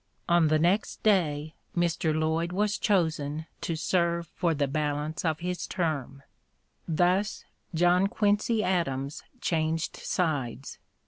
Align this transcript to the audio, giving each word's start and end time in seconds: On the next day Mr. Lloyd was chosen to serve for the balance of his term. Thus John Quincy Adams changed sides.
On 0.27 0.47
the 0.47 0.57
next 0.57 1.03
day 1.03 1.53
Mr. 1.77 2.11
Lloyd 2.11 2.51
was 2.51 2.79
chosen 2.79 3.45
to 3.61 3.75
serve 3.75 4.25
for 4.33 4.55
the 4.55 4.67
balance 4.67 5.23
of 5.23 5.41
his 5.41 5.67
term. 5.67 6.23
Thus 6.87 7.45
John 7.75 8.07
Quincy 8.07 8.63
Adams 8.63 9.21
changed 9.41 9.97
sides. 9.97 10.79